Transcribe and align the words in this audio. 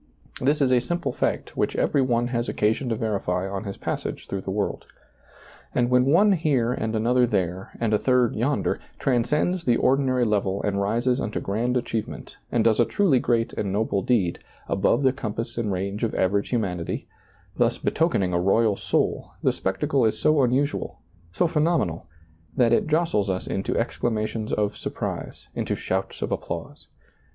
This 0.41 0.61
is 0.61 0.71
a 0.71 0.79
simple 0.81 1.11
fact 1.11 1.55
which 1.55 1.75
every 1.75 2.01
one 2.01 2.29
has 2.29 2.49
occasion 2.49 2.89
to 2.89 2.95
verify 2.95 3.47
on 3.47 3.65
his 3.65 3.77
passage 3.77 4.25
through 4.27 4.41
the 4.41 4.49
world. 4.49 4.87
And 5.75 5.91
when 5.91 6.05
one 6.07 6.31
here 6.31 6.73
and 6.73 6.95
another 6.95 7.27
there, 7.27 7.69
and 7.79 7.93
a 7.93 7.99
third 7.99 8.35
yonder, 8.35 8.79
transcends 8.97 9.63
the 9.63 9.77
ordinary 9.77 10.25
level 10.25 10.59
and 10.63 10.81
rises 10.81 11.21
unto 11.21 11.39
grand 11.39 11.77
achieve 11.77 12.07
ment, 12.07 12.37
and 12.51 12.63
does 12.63 12.79
a 12.79 12.85
truly 12.85 13.19
great 13.19 13.53
and 13.53 13.71
noble 13.71 14.01
deed, 14.01 14.39
above 14.67 15.03
the 15.03 15.13
compass 15.13 15.55
and 15.55 15.71
range 15.71 16.03
of 16.03 16.15
average 16.15 16.49
humanity, 16.49 17.07
thus 17.57 17.77
betokening 17.77 18.33
a 18.33 18.39
royal 18.41 18.75
soul, 18.75 19.33
the 19.43 19.51
spectacle 19.53 20.03
is 20.03 20.17
so 20.17 20.41
unusual, 20.41 20.99
so 21.31 21.45
phenomenal, 21.45 22.07
that 22.57 22.73
it 22.73 22.87
jostles 22.87 23.29
us 23.29 23.45
into 23.45 23.77
exclamations 23.77 24.51
of 24.51 24.75
surprise, 24.75 25.47
into 25.53 25.75
shouts 25.75 26.23
of 26.23 26.31
applause. 26.31 26.87